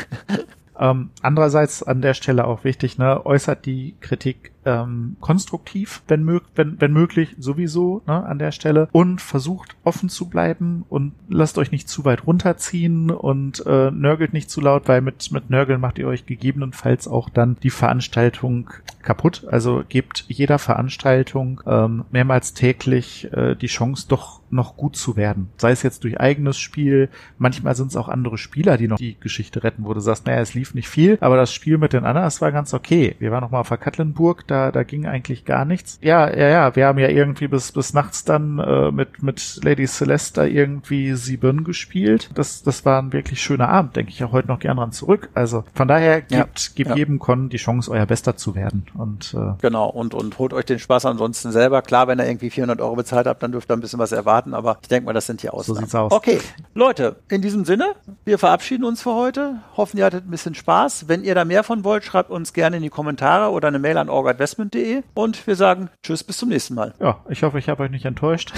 ähm, 0.80 1.10
andererseits 1.22 1.84
an 1.84 2.02
der 2.02 2.14
Stelle 2.14 2.44
auch 2.44 2.64
wichtig, 2.64 2.98
ne, 2.98 3.24
äußert 3.24 3.66
die 3.66 3.94
Kritik 4.00 4.50
ähm, 4.64 5.16
konstruktiv, 5.20 6.02
wenn, 6.08 6.24
mög 6.24 6.44
wenn, 6.54 6.80
wenn 6.80 6.92
möglich, 6.92 7.34
sowieso 7.38 8.02
ne, 8.06 8.24
an 8.24 8.38
der 8.38 8.52
Stelle. 8.52 8.88
Und 8.92 9.20
versucht 9.20 9.76
offen 9.84 10.08
zu 10.08 10.28
bleiben 10.28 10.84
und 10.88 11.12
lasst 11.28 11.58
euch 11.58 11.70
nicht 11.70 11.88
zu 11.88 12.04
weit 12.04 12.26
runterziehen 12.26 13.10
und 13.10 13.64
äh, 13.66 13.90
nörgelt 13.90 14.32
nicht 14.32 14.50
zu 14.50 14.60
laut, 14.60 14.88
weil 14.88 15.00
mit, 15.00 15.30
mit 15.32 15.50
Nörgeln 15.50 15.80
macht 15.80 15.98
ihr 15.98 16.08
euch 16.08 16.26
gegebenenfalls 16.26 17.08
auch 17.08 17.28
dann 17.28 17.56
die 17.62 17.70
Veranstaltung 17.70 18.70
kaputt. 19.02 19.46
Also 19.50 19.84
gebt 19.88 20.24
jeder 20.28 20.58
Veranstaltung 20.58 21.60
ähm, 21.66 22.04
mehrmals 22.10 22.54
täglich 22.54 23.32
äh, 23.32 23.54
die 23.54 23.66
Chance, 23.66 24.06
doch 24.08 24.40
noch 24.50 24.76
gut 24.76 24.96
zu 24.96 25.16
werden. 25.16 25.50
Sei 25.56 25.72
es 25.72 25.82
jetzt 25.82 26.04
durch 26.04 26.18
eigenes 26.20 26.58
Spiel, 26.58 27.10
manchmal 27.38 27.74
sind 27.74 27.88
es 27.88 27.96
auch 27.96 28.08
andere 28.08 28.38
Spieler, 28.38 28.76
die 28.76 28.88
noch 28.88 28.98
die 28.98 29.18
Geschichte 29.18 29.64
retten, 29.64 29.84
wo 29.84 29.92
du 29.92 30.00
sagst, 30.00 30.26
naja, 30.26 30.40
es 30.40 30.54
lief 30.54 30.74
nicht 30.74 30.88
viel, 30.88 31.18
aber 31.20 31.36
das 31.36 31.52
Spiel 31.52 31.76
mit 31.76 31.92
den 31.92 32.04
anderen, 32.04 32.24
das 32.24 32.40
war 32.40 32.52
ganz 32.52 32.72
okay. 32.72 33.16
Wir 33.18 33.32
waren 33.32 33.42
noch 33.42 33.50
mal 33.50 33.60
auf 33.60 33.68
der 33.68 33.78
Katlenburg, 33.78 34.46
da, 34.54 34.70
da 34.70 34.84
ging 34.84 35.06
eigentlich 35.06 35.44
gar 35.44 35.64
nichts. 35.64 35.98
Ja, 36.00 36.30
ja, 36.30 36.48
ja, 36.48 36.76
wir 36.76 36.86
haben 36.86 36.98
ja 36.98 37.08
irgendwie 37.08 37.48
bis, 37.48 37.72
bis 37.72 37.92
nachts 37.92 38.24
dann 38.24 38.60
äh, 38.60 38.92
mit, 38.92 39.20
mit 39.22 39.60
Lady 39.64 39.86
Celesta 39.86 40.44
irgendwie 40.44 41.14
Sieben 41.14 41.64
gespielt. 41.64 42.30
Das, 42.34 42.62
das 42.62 42.84
war 42.84 43.02
ein 43.02 43.12
wirklich 43.12 43.42
schöner 43.42 43.68
Abend, 43.68 43.96
denke 43.96 44.12
ich 44.12 44.22
auch 44.22 44.30
heute 44.30 44.46
noch 44.48 44.60
gern 44.60 44.76
dran 44.76 44.92
zurück. 44.92 45.28
Also 45.34 45.64
von 45.74 45.88
daher 45.88 46.20
gibt, 46.20 46.32
ja, 46.32 46.46
gibt 46.76 46.90
ja. 46.90 46.96
jedem 46.96 47.18
Con 47.18 47.48
die 47.48 47.56
Chance, 47.56 47.90
euer 47.90 48.06
Bester 48.06 48.36
zu 48.36 48.54
werden. 48.54 48.86
Und, 48.94 49.34
äh, 49.34 49.54
genau, 49.60 49.88
und, 49.88 50.14
und 50.14 50.38
holt 50.38 50.52
euch 50.52 50.66
den 50.66 50.78
Spaß 50.78 51.06
ansonsten 51.06 51.50
selber. 51.50 51.82
Klar, 51.82 52.06
wenn 52.06 52.20
ihr 52.20 52.26
irgendwie 52.26 52.50
400 52.50 52.80
Euro 52.80 52.94
bezahlt 52.94 53.26
habt, 53.26 53.42
dann 53.42 53.50
dürft 53.50 53.70
ihr 53.70 53.76
ein 53.76 53.80
bisschen 53.80 53.98
was 53.98 54.12
erwarten, 54.12 54.54
aber 54.54 54.78
ich 54.82 54.88
denke 54.88 55.06
mal, 55.06 55.14
das 55.14 55.26
sind 55.26 55.42
die 55.42 55.50
Ausnahmen. 55.50 55.76
So 55.78 55.82
sieht's 55.82 55.94
aus. 55.96 56.12
Okay, 56.12 56.38
Leute, 56.74 57.16
in 57.28 57.42
diesem 57.42 57.64
Sinne, 57.64 57.94
wir 58.24 58.38
verabschieden 58.38 58.84
uns 58.84 59.02
für 59.02 59.14
heute. 59.14 59.56
Hoffen, 59.76 59.98
ihr 59.98 60.04
hattet 60.04 60.26
ein 60.26 60.30
bisschen 60.30 60.54
Spaß. 60.54 61.08
Wenn 61.08 61.24
ihr 61.24 61.34
da 61.34 61.44
mehr 61.44 61.64
von 61.64 61.82
wollt, 61.82 62.04
schreibt 62.04 62.30
uns 62.30 62.52
gerne 62.52 62.76
in 62.76 62.82
die 62.84 62.90
Kommentare 62.90 63.50
oder 63.50 63.68
eine 63.68 63.80
Mail 63.80 63.98
an 63.98 64.08
org.west 64.08 64.43
investment.de 64.44 65.02
und 65.14 65.46
wir 65.46 65.56
sagen 65.56 65.88
Tschüss, 66.02 66.22
bis 66.22 66.36
zum 66.36 66.50
nächsten 66.50 66.74
Mal. 66.74 66.94
Ja, 67.00 67.24
ich 67.30 67.42
hoffe, 67.42 67.58
ich 67.58 67.68
habe 67.68 67.82
euch 67.82 67.90
nicht 67.90 68.04
enttäuscht. 68.04 68.52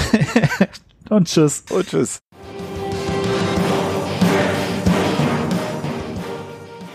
und 1.11 1.29
Tschüss. 1.29 1.65
Und 1.71 1.89
Tschüss. 1.89 2.19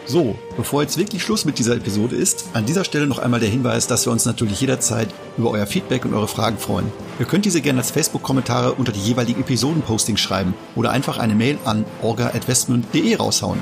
So, 0.06 0.36
bevor 0.58 0.82
jetzt 0.82 0.98
wirklich 0.98 1.24
Schluss 1.24 1.46
mit 1.46 1.58
dieser 1.58 1.78
Episode 1.78 2.18
ist, 2.18 2.50
an 2.52 2.66
dieser 2.66 2.84
Stelle 2.84 3.08
noch 3.08 3.20
einmal 3.20 3.40
der 3.40 3.48
Hinweis, 3.48 3.88
dass 3.88 4.06
wir 4.06 4.12
uns 4.12 4.26
natürlich 4.26 4.60
jederzeit 4.60 5.08
über 5.38 5.52
euer 5.52 5.66
Feedback 5.66 6.04
und 6.04 6.14
eure 6.14 6.28
Fragen 6.28 6.58
freuen. 6.58 6.92
Ihr 7.18 7.26
könnt 7.26 7.46
diese 7.46 7.62
gerne 7.62 7.80
als 7.80 7.92
Facebook-Kommentare 7.92 8.74
unter 8.74 8.92
die 8.92 9.00
jeweiligen 9.00 9.40
Episoden-Postings 9.40 10.20
schreiben 10.20 10.54
oder 10.76 10.92
einfach 10.92 11.18
eine 11.18 11.36
Mail 11.36 11.58
an 11.64 11.86
orga.investment.de 12.02 13.16
raushauen. 13.16 13.62